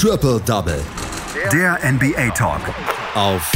[0.00, 0.80] Triple Double.
[1.52, 2.60] Der NBA Talk.
[3.16, 3.50] Auf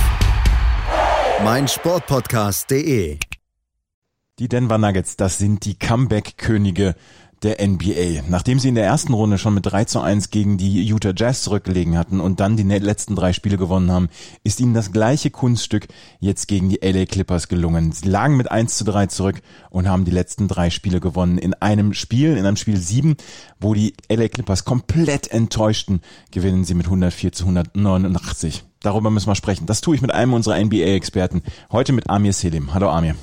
[1.45, 3.17] meinsportpodcast.de.
[4.41, 6.97] Die Denver Nuggets, das sind die Comeback-Könige
[7.43, 8.23] der NBA.
[8.29, 11.43] Nachdem sie in der ersten Runde schon mit 3 zu 1 gegen die Utah Jazz
[11.43, 14.09] zurückgelegen hatten und dann die letzten drei Spiele gewonnen haben,
[14.45, 15.89] ist ihnen das gleiche Kunststück
[16.21, 17.93] jetzt gegen die LA Clippers gelungen.
[17.93, 21.39] Sie lagen mit 1 zu 3 zurück und haben die letzten drei Spiele gewonnen.
[21.39, 23.17] In einem Spiel, in einem Spiel 7,
[23.61, 28.65] wo die LA Clippers komplett enttäuschten, gewinnen sie mit 104 zu 189.
[28.81, 29.67] Darüber müssen wir sprechen.
[29.67, 31.43] Das tue ich mit einem unserer NBA-Experten.
[31.71, 32.75] Heute mit Amir Selim.
[32.75, 33.15] Hallo Amir.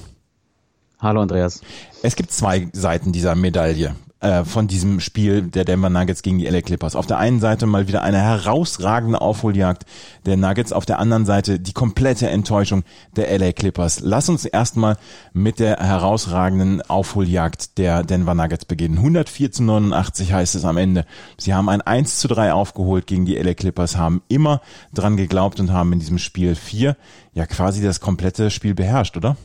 [0.99, 1.61] Hallo Andreas.
[2.03, 6.45] Es gibt zwei Seiten dieser Medaille äh, von diesem Spiel der Denver Nuggets gegen die
[6.45, 6.95] LA Clippers.
[6.95, 9.85] Auf der einen Seite mal wieder eine herausragende Aufholjagd
[10.25, 12.83] der Nuggets, auf der anderen Seite die komplette Enttäuschung
[13.15, 14.01] der LA Clippers.
[14.01, 14.97] Lass uns erstmal
[15.33, 18.97] mit der herausragenden Aufholjagd der Denver Nuggets beginnen.
[18.97, 21.05] 104 zu 89 heißt es am Ende.
[21.37, 24.61] Sie haben ein 1 zu 3 aufgeholt gegen die LA Clippers, haben immer
[24.93, 26.97] dran geglaubt und haben in diesem Spiel 4
[27.33, 29.37] ja quasi das komplette Spiel beherrscht, oder?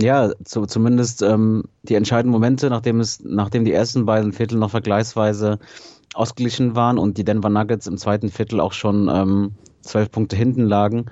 [0.00, 4.70] Ja, zu, zumindest ähm, die entscheidenden Momente, nachdem es, nachdem die ersten beiden Viertel noch
[4.70, 5.58] vergleichsweise
[6.14, 10.66] ausgeglichen waren und die Denver Nuggets im zweiten Viertel auch schon ähm, zwölf Punkte hinten
[10.66, 11.06] lagen,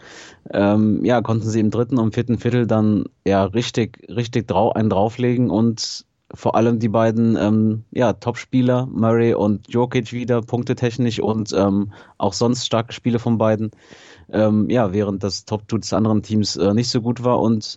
[0.53, 4.89] ähm, ja, konnten sie im dritten und vierten Viertel dann ja richtig, richtig drau einen
[4.89, 11.53] drauflegen und vor allem die beiden ähm, ja, Top-Spieler, Murray und Jokic wieder, punktetechnisch und
[11.53, 13.73] ähm, auch sonst starke Spiele von beiden.
[14.31, 17.77] Ähm, ja, während das Top-Two des anderen Teams äh, nicht so gut war und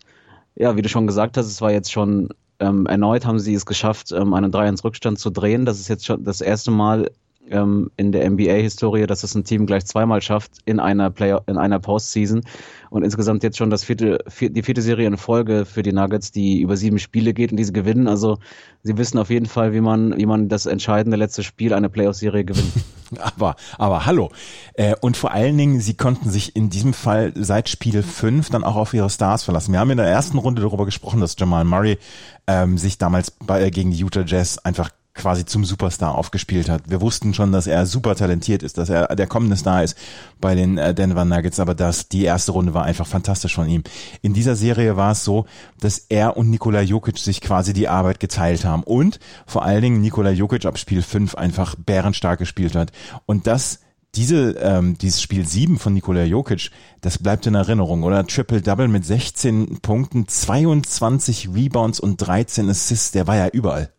[0.59, 2.29] ja, wie du schon gesagt hast, es war jetzt schon
[2.59, 5.65] ähm, erneut haben sie es geschafft, ähm, einen 3-1-Rückstand zu drehen.
[5.65, 7.09] Das ist jetzt schon das erste Mal
[7.50, 11.58] ähm, in der NBA-Historie, dass es ein Team gleich zweimal schafft in einer Play in
[11.58, 12.42] einer Postseason
[12.89, 16.31] und insgesamt jetzt schon das vierte, vier, die vierte Serie in Folge für die Nuggets,
[16.31, 18.08] die über sieben Spiele geht und diese gewinnen.
[18.08, 18.39] Also
[18.83, 22.45] sie wissen auf jeden Fall, wie man, wie man das entscheidende letzte Spiel einer Playoff-Serie
[22.45, 22.72] gewinnt.
[23.17, 24.30] Aber, aber hallo.
[24.75, 28.64] Äh, und vor allen Dingen, sie konnten sich in diesem Fall seit Spiel 5 dann
[28.64, 29.72] auch auf ihre Stars verlassen.
[29.72, 31.98] Wir haben in der ersten Runde darüber gesprochen, dass Jamal Murray
[32.45, 36.83] ähm, sich damals bei, äh, gegen die Utah Jazz einfach quasi zum Superstar aufgespielt hat.
[36.87, 39.97] Wir wussten schon, dass er super talentiert ist, dass er der kommende Star ist
[40.39, 43.83] bei den äh, Denver Nuggets, aber das, die erste Runde war einfach fantastisch von ihm.
[44.21, 45.45] In dieser Serie war es so,
[45.79, 50.02] dass er und Nikola Jokic sich quasi die Arbeit geteilt haben und vor allen Dingen
[50.02, 52.91] Nikola Jokic ab Spiel 5 einfach bärenstark gespielt hat.
[53.25, 53.79] Und das
[54.15, 56.71] diese, ähm, dieses Spiel 7 von Nikola Jokic,
[57.02, 58.25] das bleibt in Erinnerung, oder?
[58.25, 63.91] Triple-Double mit 16 Punkten, 22 Rebounds und 13 Assists, der war ja überall.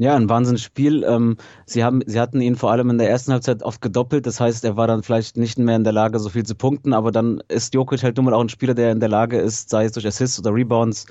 [0.00, 1.04] Ja, ein Wahnsinnsspiel.
[1.04, 4.24] Ähm, sie haben, sie hatten ihn vor allem in der ersten Halbzeit oft gedoppelt.
[4.24, 6.94] Das heißt, er war dann vielleicht nicht mehr in der Lage, so viel zu punkten.
[6.94, 9.68] Aber dann ist Jokic halt nun mal auch ein Spieler, der in der Lage ist,
[9.68, 11.04] sei es durch Assists oder Rebounds,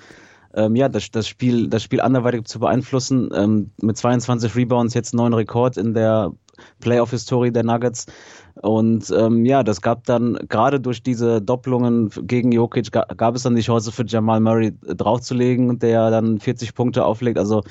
[0.55, 3.29] ähm, ja, das, das Spiel, das Spiel anderweitig zu beeinflussen.
[3.31, 6.31] Ähm, mit 22 Rebounds jetzt neuen Rekord in der
[6.79, 8.07] Playoff-Historie der Nuggets.
[8.55, 13.55] Und ähm, ja, das gab dann gerade durch diese Doppelungen gegen Jokic gab es dann
[13.55, 17.37] die Chance für Jamal Murray draufzulegen, der dann 40 Punkte auflegt.
[17.37, 17.61] Also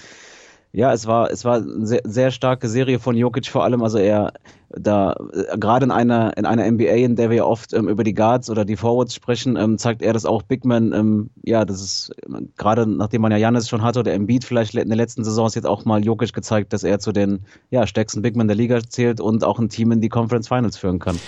[0.72, 3.82] ja, es war, es war eine sehr, sehr starke Serie von Jokic vor allem.
[3.82, 4.32] Also er
[4.70, 8.12] da äh, gerade in einer in einer NBA, in der wir oft ähm, über die
[8.12, 10.92] Guards oder die Forwards sprechen, ähm, zeigt er das auch Big Man.
[10.92, 14.74] Ähm, ja, das ist äh, gerade nachdem man ja Janis schon hatte oder Embiid vielleicht
[14.74, 17.40] in der letzten Saison ist jetzt auch mal Jokic gezeigt, dass er zu den
[17.70, 20.76] ja stärksten Big Men der Liga zählt und auch ein Team in die Conference Finals
[20.76, 21.18] führen kann.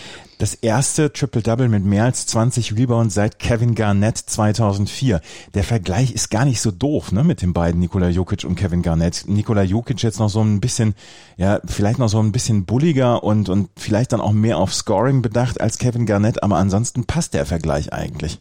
[0.41, 5.21] Das erste Triple-Double mit mehr als 20 Rebounds seit Kevin Garnett 2004.
[5.53, 8.81] Der Vergleich ist gar nicht so doof, ne, mit den beiden Nikola Jokic und Kevin
[8.81, 9.25] Garnett.
[9.27, 10.95] Nikola Jokic jetzt noch so ein bisschen,
[11.37, 15.21] ja, vielleicht noch so ein bisschen bulliger und, und vielleicht dann auch mehr auf Scoring
[15.21, 18.41] bedacht als Kevin Garnett, aber ansonsten passt der Vergleich eigentlich.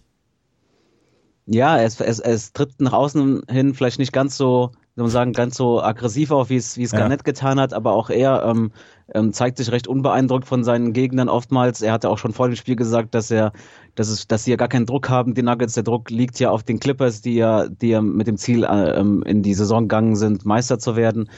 [1.48, 5.34] Ja, es, es, es tritt nach außen hin vielleicht nicht ganz so, wie man sagen,
[5.34, 7.00] ganz so aggressiv auf, wie es, wie es ja.
[7.00, 8.72] Garnett getan hat, aber auch er ähm,
[9.14, 11.82] ähm, zeigt sich recht unbeeindruckt von seinen Gegnern oftmals.
[11.82, 13.54] Er hatte auch schon vor dem Spiel gesagt, dass er,
[13.96, 15.74] dass es, dass sie ja gar keinen Druck haben, die Nuggets.
[15.74, 19.00] Der Druck liegt ja auf den Clippers, die ja, die ja mit dem Ziel äh,
[19.00, 21.30] ähm, in die Saison gegangen sind, Meister zu werden.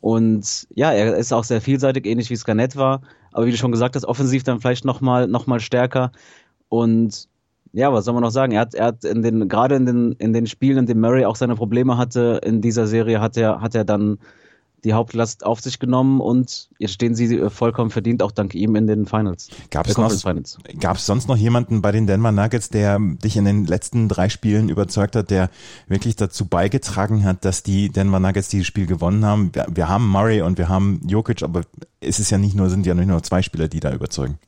[0.00, 3.02] Und ja, er ist auch sehr vielseitig, ähnlich wie es Garnett war.
[3.32, 6.12] Aber wie du schon gesagt hast, offensiv dann vielleicht nochmal noch mal stärker.
[6.68, 7.28] Und
[7.72, 8.52] ja, was soll man noch sagen?
[8.52, 11.24] Er hat, er hat in den, gerade in den, in den Spielen, in denen Murray
[11.24, 14.18] auch seine Probleme hatte, in dieser Serie hat er, hat er dann
[14.84, 18.76] die Hauptlast auf sich genommen und jetzt stehen sie äh, vollkommen verdient, auch dank ihm
[18.76, 19.48] in den Finals.
[19.70, 20.10] Gab es noch,
[20.96, 24.68] es sonst noch jemanden bei den Denver Nuggets, der dich in den letzten drei Spielen
[24.68, 25.50] überzeugt hat, der
[25.88, 29.50] wirklich dazu beigetragen hat, dass die Denver Nuggets dieses Spiel gewonnen haben?
[29.52, 31.62] Wir, wir haben Murray und wir haben Jokic, aber
[32.00, 34.38] es ist ja nicht nur, sind ja nicht nur zwei Spieler, die da überzeugen.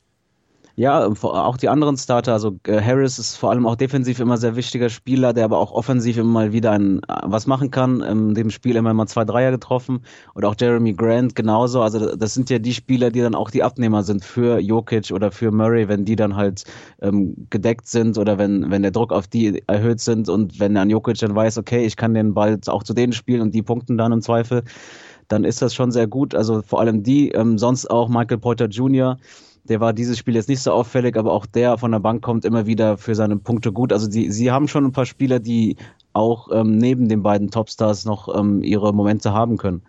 [0.80, 4.56] Ja, auch die anderen Starter, also äh, Harris ist vor allem auch defensiv immer sehr
[4.56, 8.00] wichtiger Spieler, der aber auch offensiv immer mal wieder ein, äh, was machen kann.
[8.00, 10.00] In dem Spiel immer mal zwei Dreier getroffen
[10.32, 11.82] und auch Jeremy Grant genauso.
[11.82, 15.30] Also das sind ja die Spieler, die dann auch die Abnehmer sind für Jokic oder
[15.30, 16.64] für Murray, wenn die dann halt
[17.02, 20.88] ähm, gedeckt sind oder wenn, wenn der Druck auf die erhöht sind und wenn dann
[20.88, 23.98] Jokic dann weiß, okay, ich kann den Ball auch zu denen spielen und die punkten
[23.98, 24.62] dann im Zweifel,
[25.28, 26.34] dann ist das schon sehr gut.
[26.34, 29.18] Also vor allem die, ähm, sonst auch Michael Porter Jr.,
[29.64, 32.44] der war dieses Spiel jetzt nicht so auffällig, aber auch der von der Bank kommt
[32.44, 33.92] immer wieder für seine Punkte gut.
[33.92, 35.76] Also die, sie haben schon ein paar Spieler, die
[36.12, 39.82] auch ähm, neben den beiden Topstars noch ähm, ihre Momente haben können.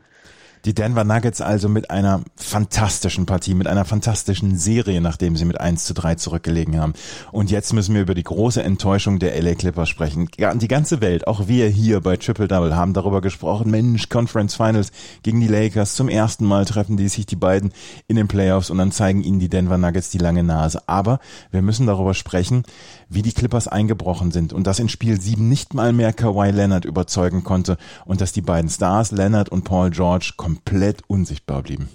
[0.65, 5.59] Die Denver Nuggets also mit einer fantastischen Partie, mit einer fantastischen Serie, nachdem sie mit
[5.59, 6.93] 1 zu 3 zurückgelegen haben.
[7.31, 10.29] Und jetzt müssen wir über die große Enttäuschung der LA Clippers sprechen.
[10.37, 13.71] Die ganze Welt, auch wir hier bei Triple Double, haben darüber gesprochen.
[13.71, 14.91] Mensch, Conference Finals
[15.23, 15.95] gegen die Lakers.
[15.95, 17.71] Zum ersten Mal treffen die sich die beiden
[18.07, 20.83] in den Playoffs und dann zeigen ihnen die Denver Nuggets die lange Nase.
[20.85, 21.19] Aber
[21.49, 22.63] wir müssen darüber sprechen,
[23.09, 26.85] wie die Clippers eingebrochen sind und dass in Spiel 7 nicht mal mehr Kawhi Leonard
[26.85, 31.88] überzeugen konnte und dass die beiden Stars, Leonard und Paul George, komplett unsichtbar blieben.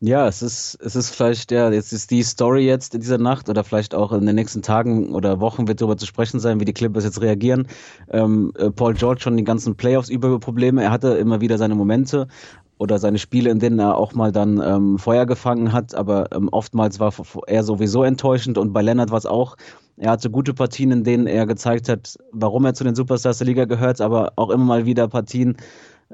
[0.00, 3.48] Ja, es ist, es ist vielleicht, ja, jetzt ist die Story jetzt in dieser Nacht
[3.48, 6.64] oder vielleicht auch in den nächsten Tagen oder Wochen wird darüber zu sprechen sein, wie
[6.64, 7.66] die Clippers jetzt reagieren.
[8.10, 10.84] Ähm, äh, Paul George schon die ganzen Playoffs über Probleme.
[10.84, 12.28] Er hatte immer wieder seine Momente
[12.78, 16.48] oder seine Spiele, in denen er auch mal dann ähm, Feuer gefangen hat, aber ähm,
[16.50, 17.12] oftmals war
[17.48, 19.56] er sowieso enttäuschend und bei Leonard war es auch,
[19.96, 23.48] er hatte gute Partien, in denen er gezeigt hat, warum er zu den Superstars der
[23.48, 25.56] Liga gehört, aber auch immer mal wieder Partien,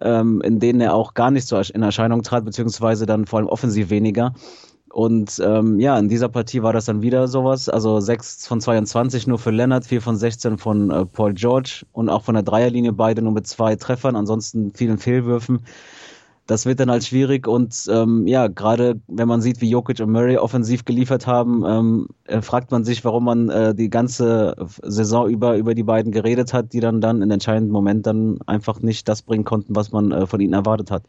[0.00, 3.48] ähm, in denen er auch gar nicht so in Erscheinung trat, beziehungsweise dann vor allem
[3.48, 4.34] offensiv weniger.
[4.94, 7.68] Und ähm, ja, in dieser Partie war das dann wieder sowas.
[7.68, 12.08] Also 6 von 22 nur für Leonard, 4 von 16 von äh, Paul George und
[12.08, 15.64] auch von der Dreierlinie beide nur mit zwei Treffern, ansonsten vielen Fehlwürfen
[16.46, 20.10] das wird dann halt schwierig und ähm, ja, gerade wenn man sieht, wie Jokic und
[20.10, 25.28] Murray offensiv geliefert haben, ähm, äh, fragt man sich, warum man äh, die ganze Saison
[25.28, 29.08] über über die beiden geredet hat, die dann dann in entscheidenden Moment dann einfach nicht
[29.08, 31.04] das bringen konnten, was man äh, von ihnen erwartet hat.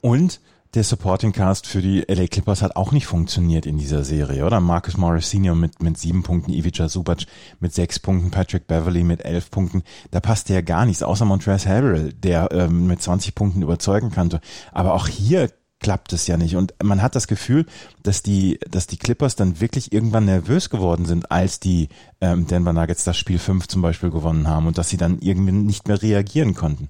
[0.00, 0.40] Und
[0.74, 4.60] der Supporting Cast für die LA Clippers hat auch nicht funktioniert in dieser Serie, oder?
[4.60, 7.24] Marcus Morris Senior mit, mit sieben Punkten, Ivica Subac
[7.60, 9.82] mit sechs Punkten, Patrick Beverly mit elf Punkten.
[10.10, 14.40] Da passte ja gar nichts, außer Montrezl Harrell, der ähm, mit 20 Punkten überzeugen konnte.
[14.72, 16.56] Aber auch hier klappt es ja nicht.
[16.56, 17.66] Und man hat das Gefühl,
[18.02, 21.88] dass die, dass die Clippers dann wirklich irgendwann nervös geworden sind, als die
[22.20, 25.52] ähm, Denver Nuggets das Spiel 5 zum Beispiel gewonnen haben und dass sie dann irgendwie
[25.52, 26.88] nicht mehr reagieren konnten.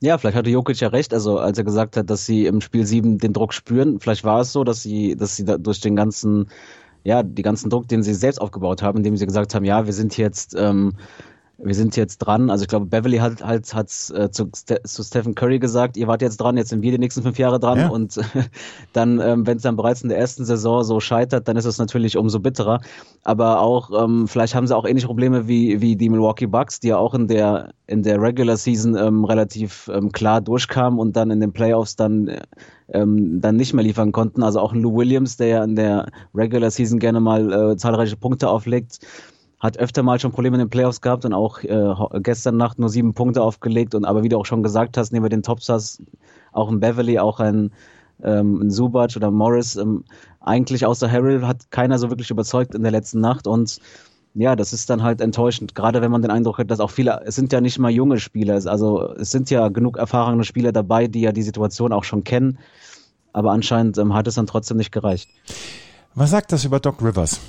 [0.00, 2.86] Ja, vielleicht hatte Jokic ja recht, also als er gesagt hat, dass sie im Spiel
[2.86, 3.98] 7 den Druck spüren.
[3.98, 6.48] Vielleicht war es so, dass sie, dass sie da durch den ganzen,
[7.02, 9.92] ja, die ganzen Druck, den sie selbst aufgebaut haben, indem sie gesagt haben, ja, wir
[9.92, 10.94] sind jetzt ähm,
[11.60, 12.50] wir sind jetzt dran.
[12.50, 16.22] Also ich glaube, Beverly hat halt hat äh, zu, zu Stephen Curry gesagt, ihr wart
[16.22, 17.78] jetzt dran, jetzt sind wir die nächsten fünf Jahre dran.
[17.78, 17.88] Ja.
[17.88, 18.18] Und
[18.92, 21.78] dann, ähm, wenn es dann bereits in der ersten Saison so scheitert, dann ist es
[21.78, 22.80] natürlich umso bitterer.
[23.24, 26.88] Aber auch, ähm, vielleicht haben sie auch ähnliche Probleme wie, wie die Milwaukee Bucks, die
[26.88, 31.30] ja auch in der in der Regular Season ähm, relativ ähm, klar durchkamen und dann
[31.30, 32.30] in den Playoffs dann
[32.92, 34.42] ähm, dann nicht mehr liefern konnten.
[34.42, 38.16] Also auch ein Lou Williams, der ja in der Regular Season gerne mal äh, zahlreiche
[38.16, 39.00] Punkte auflegt
[39.60, 42.88] hat öfter mal schon Probleme in den Playoffs gehabt und auch äh, gestern Nacht nur
[42.88, 46.02] sieben Punkte aufgelegt und aber wie du auch schon gesagt hast, neben den Topstars
[46.52, 47.72] auch ein Beverly, auch ein,
[48.22, 50.04] ähm, ein Subac oder Morris, ähm,
[50.40, 53.80] eigentlich außer Harrell hat keiner so wirklich überzeugt in der letzten Nacht und
[54.34, 57.22] ja, das ist dann halt enttäuschend, gerade wenn man den Eindruck hat, dass auch viele,
[57.24, 61.08] es sind ja nicht mal junge Spieler, also es sind ja genug erfahrene Spieler dabei,
[61.08, 62.58] die ja die Situation auch schon kennen,
[63.32, 65.28] aber anscheinend ähm, hat es dann trotzdem nicht gereicht.
[66.14, 67.40] Was sagt das über Doc Rivers?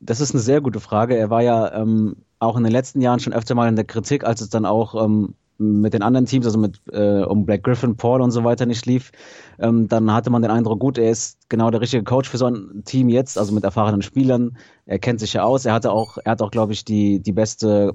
[0.00, 1.16] Das ist eine sehr gute Frage.
[1.16, 4.24] Er war ja ähm, auch in den letzten Jahren schon öfter mal in der Kritik,
[4.24, 7.96] als es dann auch ähm, mit den anderen Teams, also mit äh, um Black Griffin,
[7.96, 9.10] Paul und so weiter nicht lief,
[9.58, 12.46] ähm, dann hatte man den Eindruck, gut, er ist genau der richtige Coach für so
[12.46, 14.56] ein Team jetzt, also mit erfahrenen Spielern.
[14.86, 15.64] Er kennt sich ja aus.
[15.64, 17.94] Er hatte auch, er hat auch, glaube ich, die die beste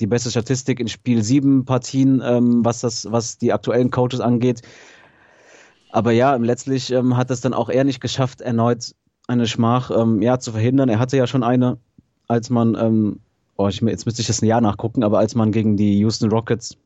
[0.00, 4.62] die beste Statistik in Spiel 7 Partien, ähm, was das, was die aktuellen Coaches angeht.
[5.90, 8.94] Aber ja, letztlich ähm, hat es dann auch er nicht geschafft, erneut
[9.28, 10.88] eine Schmach ähm, ja, zu verhindern.
[10.88, 11.78] Er hatte ja schon eine,
[12.26, 13.20] als man, ähm,
[13.56, 16.30] oh, ich, jetzt müsste ich das ein Jahr nachgucken, aber als man gegen die Houston
[16.30, 16.76] Rockets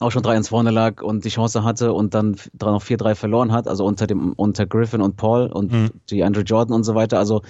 [0.00, 3.68] auch schon 3-1 vorne lag und die Chance hatte und dann noch 4-3 verloren hat,
[3.68, 5.90] also unter dem unter Griffin und Paul und mhm.
[6.08, 7.18] die Andrew Jordan und so weiter.
[7.18, 7.42] Also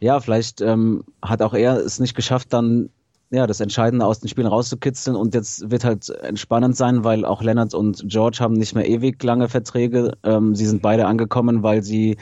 [0.00, 2.88] ja, vielleicht ähm, hat auch er es nicht geschafft, dann
[3.30, 7.42] ja das Entscheidende aus den Spielen rauszukitzeln und jetzt wird halt entspannend sein, weil auch
[7.42, 10.16] Leonard und George haben nicht mehr ewig lange Verträge.
[10.22, 12.16] Ähm, sie sind beide angekommen, weil sie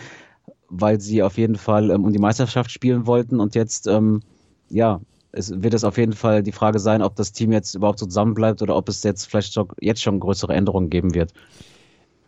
[0.73, 4.23] weil sie auf jeden Fall ähm, um die Meisterschaft spielen wollten und jetzt, ähm,
[4.71, 5.00] ja,
[5.31, 8.07] es wird es auf jeden Fall die Frage sein, ob das Team jetzt überhaupt so
[8.07, 11.33] zusammenbleibt oder ob es jetzt vielleicht schon, jetzt schon größere Änderungen geben wird.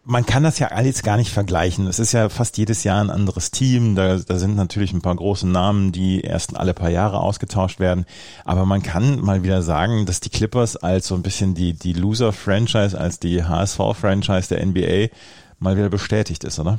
[0.04, 1.86] man kann das ja alles gar nicht vergleichen.
[1.86, 3.94] Es ist ja fast jedes Jahr ein anderes Team.
[3.94, 8.04] Da, da sind natürlich ein paar große Namen, die erst alle paar Jahre ausgetauscht werden.
[8.44, 11.94] Aber man kann mal wieder sagen, dass die Clippers als so ein bisschen die, die
[11.94, 15.14] Loser-Franchise, als die HSV-Franchise der NBA
[15.58, 16.78] mal wieder bestätigt ist, oder?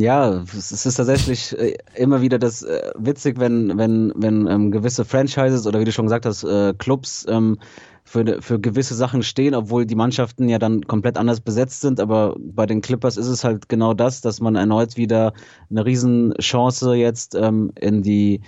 [0.00, 5.04] Ja, es ist tatsächlich äh, immer wieder das äh, witzig, wenn wenn wenn ähm, gewisse
[5.04, 7.58] Franchises oder wie du schon gesagt hast, äh, Clubs ähm,
[8.04, 11.98] für, für gewisse Sachen stehen, obwohl die Mannschaften ja dann komplett anders besetzt sind.
[11.98, 15.32] Aber bei den Clippers ist es halt genau das, dass man erneut wieder
[15.68, 18.40] eine Riesenchance jetzt ähm, in die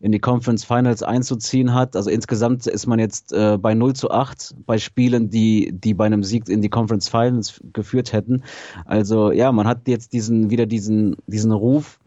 [0.00, 1.96] in die Conference Finals einzuziehen hat.
[1.96, 6.06] Also insgesamt ist man jetzt äh, bei 0 zu 8 bei Spielen, die, die bei
[6.06, 8.44] einem Sieg in die Conference Finals geführt hätten.
[8.84, 11.98] Also ja, man hat jetzt diesen, wieder diesen, diesen Ruf,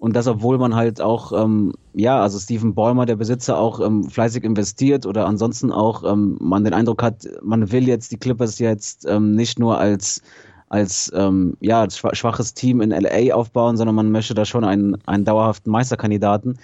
[0.00, 4.04] und das, obwohl man halt auch, ähm, ja, also Stephen Ballmer, der Besitzer, auch ähm,
[4.04, 8.58] fleißig investiert oder ansonsten auch ähm, man den Eindruck hat, man will jetzt die Clippers
[8.58, 10.22] jetzt ähm, nicht nur als
[10.70, 15.26] als ähm, ja schwaches Team in LA aufbauen, sondern man möchte da schon einen, einen
[15.26, 16.58] dauerhaften Meisterkandidaten.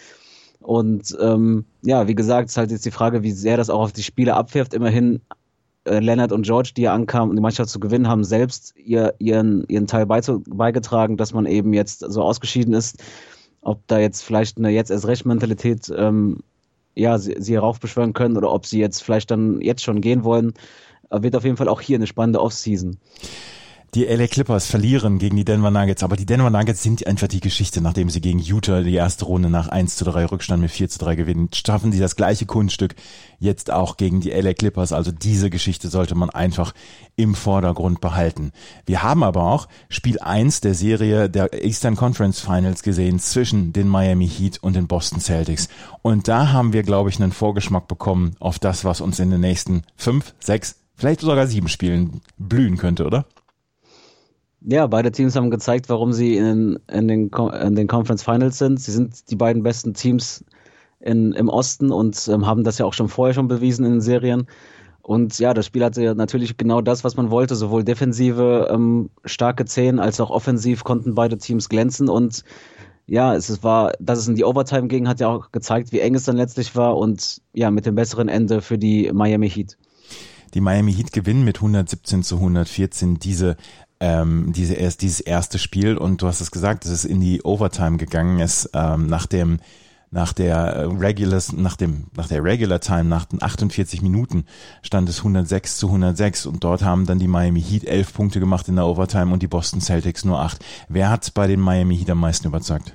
[0.67, 3.93] Und ähm, ja, wie gesagt, ist halt jetzt die Frage, wie sehr das auch auf
[3.93, 4.75] die Spiele abwirft.
[4.75, 5.21] Immerhin
[5.85, 9.15] äh, Leonard und George, die ja ankamen, um die Mannschaft zu gewinnen, haben selbst ihr,
[9.21, 13.01] ihren, ihren Teil beigetragen, dass man eben jetzt so ausgeschieden ist.
[13.61, 16.41] Ob da jetzt vielleicht eine jetzt erst recht Mentalität ähm,
[16.97, 20.53] ja, sie, sie heraufbeschwören können oder ob sie jetzt vielleicht dann jetzt schon gehen wollen,
[21.11, 22.97] äh, wird auf jeden Fall auch hier eine spannende Offseason.
[23.95, 27.41] Die LA Clippers verlieren gegen die Denver Nuggets, aber die Denver Nuggets sind einfach die
[27.41, 30.91] Geschichte, nachdem sie gegen Utah die erste Runde nach 1 zu 3 Rückstand mit 4
[30.91, 32.95] zu 3 gewinnen, schaffen sie das gleiche Kunststück
[33.39, 34.93] jetzt auch gegen die LA Clippers.
[34.93, 36.75] Also diese Geschichte sollte man einfach
[37.17, 38.53] im Vordergrund behalten.
[38.85, 43.89] Wir haben aber auch Spiel 1 der Serie der Eastern Conference Finals gesehen zwischen den
[43.89, 45.69] Miami Heat und den Boston Celtics.
[46.03, 49.41] Und da haben wir, glaube ich, einen Vorgeschmack bekommen auf das, was uns in den
[49.41, 53.25] nächsten fünf, sechs, vielleicht sogar sieben Spielen blühen könnte, oder?
[54.63, 58.81] Ja, beide Teams haben gezeigt, warum sie in, in, den, in den Conference Finals sind.
[58.81, 60.45] Sie sind die beiden besten Teams
[61.01, 64.01] in, im Osten und ähm, haben das ja auch schon vorher schon bewiesen in den
[64.01, 64.47] Serien.
[65.03, 67.55] Und ja, das Spiel hatte natürlich genau das, was man wollte.
[67.55, 72.09] Sowohl defensive ähm, starke Zehn als auch offensiv konnten beide Teams glänzen.
[72.09, 72.43] Und
[73.07, 76.17] ja, es war, dass es in die Overtime ging, hat ja auch gezeigt, wie eng
[76.17, 76.97] es dann letztlich war.
[76.97, 79.79] Und ja, mit dem besseren Ende für die Miami Heat.
[80.55, 83.57] Die Miami Heat gewinnen mit 117 zu 114 diese
[84.01, 87.43] ähm, diese erst dieses erste Spiel und du hast es gesagt, es ist in die
[87.43, 89.59] Overtime gegangen ist ähm, nach dem
[90.11, 94.45] nach der äh, Regular nach dem nach der Regular Time nach den 48 Minuten
[94.83, 98.69] stand es 106 zu 106 und dort haben dann die Miami Heat elf Punkte gemacht
[98.69, 100.65] in der Overtime und die Boston Celtics nur acht.
[100.89, 102.95] Wer hat bei den Miami Heat am meisten überzeugt?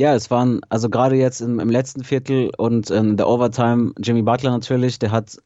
[0.00, 4.22] Ja, es waren also gerade jetzt im, im letzten Viertel und in der Overtime Jimmy
[4.22, 5.36] Butler natürlich, der hat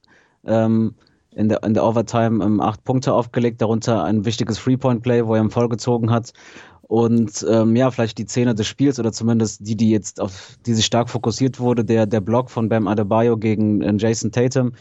[0.44, 0.94] ähm,
[1.36, 5.42] in der, in der Overtime ähm, acht Punkte aufgelegt, darunter ein wichtiges Three-Point-Play, wo er
[5.42, 6.32] im Foul gezogen hat.
[6.88, 10.72] Und ähm, ja, vielleicht die Szene des Spiels oder zumindest die, die jetzt auf die
[10.72, 14.72] sich stark fokussiert wurde, der der Block von Bam Adebayo gegen äh, Jason Tatum,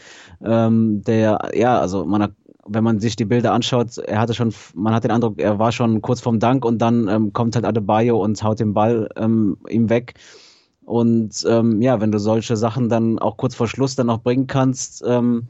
[0.42, 2.32] ähm, der ja, also man hat,
[2.64, 5.72] wenn man sich die Bilder anschaut, er hatte schon, man hat den Eindruck, er war
[5.72, 9.58] schon kurz vorm Dank und dann ähm, kommt halt Adebayo und haut den Ball ähm,
[9.68, 10.14] ihm weg.
[10.84, 14.46] Und ähm, ja, wenn du solche Sachen dann auch kurz vor Schluss dann noch bringen
[14.46, 15.48] kannst, ähm,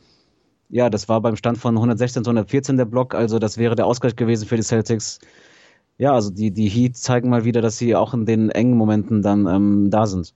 [0.68, 3.86] ja, das war beim Stand von 116 zu 114 der Block, also das wäre der
[3.86, 5.20] Ausgleich gewesen für die Celtics.
[5.98, 9.22] Ja, also die, die Heat zeigen mal wieder, dass sie auch in den engen Momenten
[9.22, 10.34] dann ähm, da sind.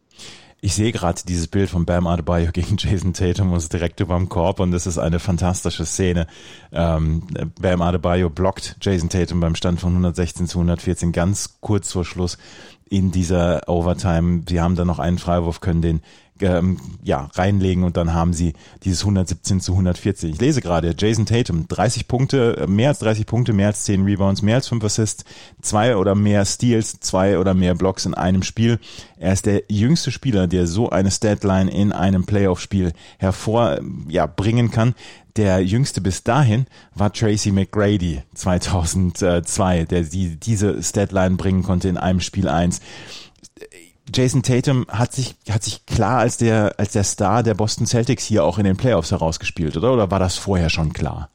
[0.63, 4.17] Ich sehe gerade dieses Bild von Bam Adebayo gegen Jason Tatum und ist direkt über
[4.17, 6.27] dem Korb und das ist eine fantastische Szene.
[6.73, 7.23] Ähm,
[7.61, 12.39] Bam Adebayo blockt Jason Tatum beim Stand von 116 zu 114 ganz kurz vor Schluss
[12.89, 14.43] in dieser Overtime.
[14.49, 16.03] Sie haben dann noch einen Freiwurf, können den
[16.43, 18.55] ähm, ja, reinlegen und dann haben sie
[18.85, 20.33] dieses 117 zu 140.
[20.33, 24.05] Ich lese gerade, Jason Tatum, 30 Punkte, äh, mehr als 30 Punkte, mehr als 10
[24.05, 25.25] Rebounds, mehr als 5 Assists,
[25.63, 28.79] zwei oder mehr Steals, zwei oder mehr Blocks in einem Spiel.
[29.19, 34.71] Er ist der jüngste Spieler, der so eine Statline in einem Playoff-Spiel hervorbringen ja, bringen
[34.71, 34.95] kann.
[35.37, 41.97] Der jüngste bis dahin war Tracy McGrady 2002, der die, diese Statline bringen konnte in
[41.97, 42.81] einem Spiel eins.
[44.12, 48.25] Jason Tatum hat sich, hat sich klar als der, als der Star der Boston Celtics
[48.25, 49.93] hier auch in den Playoffs herausgespielt, oder?
[49.93, 51.31] Oder war das vorher schon klar?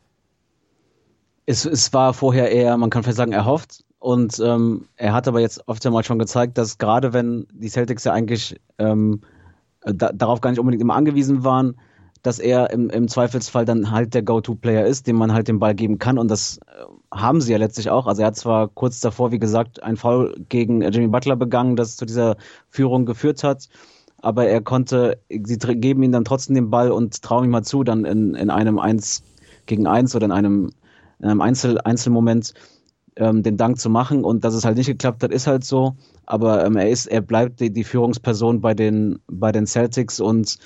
[1.46, 3.84] Es, es war vorher eher, man kann vielleicht sagen, erhofft.
[4.00, 8.04] Und ähm, er hat aber jetzt oft einmal schon gezeigt, dass gerade wenn die Celtics
[8.04, 9.22] ja eigentlich ähm,
[9.82, 11.78] da, darauf gar nicht unbedingt immer angewiesen waren,
[12.26, 15.76] dass er im, im Zweifelsfall dann halt der Go-To-Player ist, dem man halt den Ball
[15.76, 16.18] geben kann.
[16.18, 18.08] Und das äh, haben sie ja letztlich auch.
[18.08, 21.98] Also er hat zwar kurz davor, wie gesagt, ein Foul gegen Jimmy Butler begangen, das
[21.98, 22.38] zu dieser
[22.70, 23.70] Führung geführt hat.
[24.22, 27.84] Aber er konnte, sie geben ihm dann trotzdem den Ball und trauen ihm mal zu,
[27.84, 29.22] dann in, in einem 1
[29.68, 30.72] gegen 1 oder in einem
[31.20, 32.54] in einem Einzel Einzelmoment
[33.16, 35.96] ähm, den Dank zu machen und dass es halt nicht geklappt hat, ist halt so.
[36.26, 40.58] Aber ähm, er ist, er bleibt die, die Führungsperson bei den bei den Celtics und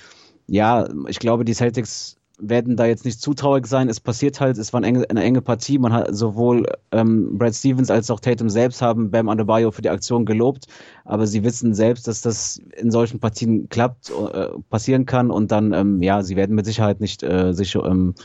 [0.49, 3.89] ja, ich glaube, die Celtics werden da jetzt nicht zu traurig sein.
[3.89, 5.77] Es passiert halt, es war eine enge, eine enge Partie.
[5.77, 9.89] Man hat sowohl ähm, Brad Stevens als auch Tatum selbst haben Bam Adebayo für die
[9.89, 10.67] Aktion gelobt,
[11.05, 15.73] aber sie wissen selbst, dass das in solchen Partien klappt, äh, passieren kann und dann,
[15.73, 18.15] ähm, ja, sie werden mit Sicherheit nicht äh, sich ähm,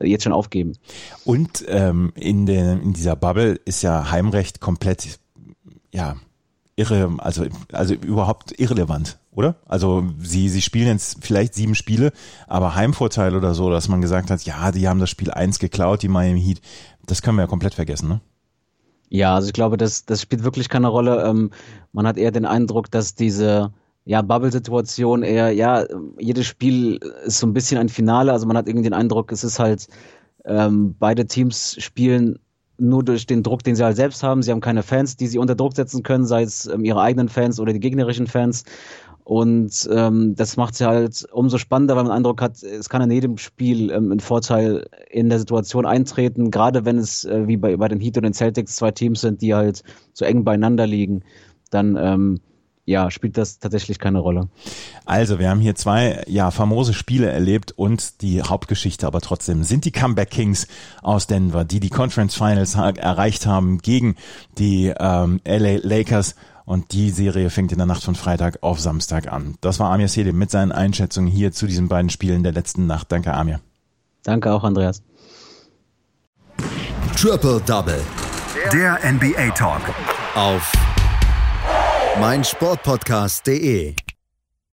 [0.00, 0.72] jetzt schon aufgeben.
[1.24, 5.20] Und ähm, in, der, in dieser Bubble ist ja Heimrecht komplett,
[5.92, 6.16] ja,
[6.74, 9.56] irre, also, also überhaupt irrelevant, oder?
[9.66, 12.12] Also sie, sie spielen jetzt vielleicht sieben Spiele,
[12.46, 16.02] aber Heimvorteil oder so, dass man gesagt hat, ja, die haben das Spiel eins geklaut,
[16.02, 16.60] die Miami Heat,
[17.06, 18.20] das können wir ja komplett vergessen, ne?
[19.12, 21.24] Ja, also ich glaube, das, das spielt wirklich keine Rolle.
[21.24, 21.50] Ähm,
[21.92, 23.72] man hat eher den Eindruck, dass diese
[24.04, 25.84] ja, Bubble-Situation eher, ja,
[26.18, 28.32] jedes Spiel ist so ein bisschen ein Finale.
[28.32, 29.88] Also man hat irgendwie den Eindruck, es ist halt,
[30.44, 32.38] ähm, beide Teams spielen
[32.78, 34.42] nur durch den Druck, den sie halt selbst haben.
[34.42, 37.28] Sie haben keine Fans, die sie unter Druck setzen können, sei es ähm, ihre eigenen
[37.28, 38.64] Fans oder die gegnerischen Fans.
[39.30, 43.00] Und ähm, das macht sie halt umso spannender, weil man den Eindruck hat, es kann
[43.02, 47.56] in jedem Spiel ähm, ein Vorteil in der Situation eintreten, gerade wenn es äh, wie
[47.56, 49.84] bei, bei den Heat und den Celtics zwei Teams sind, die halt
[50.14, 51.22] so eng beieinander liegen.
[51.70, 52.40] Dann ähm,
[52.86, 54.48] ja, spielt das tatsächlich keine Rolle.
[55.04, 59.84] Also, wir haben hier zwei ja famose Spiele erlebt und die Hauptgeschichte aber trotzdem sind
[59.84, 60.66] die Comeback Kings
[61.02, 64.16] aus Denver, die die Conference Finals erreicht haben gegen
[64.58, 66.34] die ähm, LA Lakers
[66.64, 69.56] und die Serie fängt in der Nacht von Freitag auf Samstag an.
[69.60, 73.10] Das war Amir Selim mit seinen Einschätzungen hier zu diesen beiden Spielen der letzten Nacht.
[73.12, 73.60] Danke, Amir.
[74.22, 75.02] Danke auch, Andreas.
[77.16, 78.00] Triple Double.
[78.72, 79.82] Der NBA Talk.
[80.34, 80.72] Auf
[82.20, 83.94] meinsportpodcast.de